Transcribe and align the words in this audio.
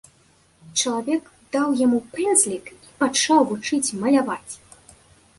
Чалавек 0.79 1.25
даў 1.55 1.75
яму 1.81 1.99
пэндзлік 2.15 2.71
і 2.85 2.89
пачаў 3.03 3.41
вучыць 3.51 3.93
маляваць. 4.05 4.53